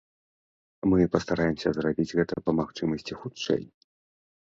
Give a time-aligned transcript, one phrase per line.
[0.91, 3.63] Мы пастараемся зрабіць гэта па магчымасці хутчэй.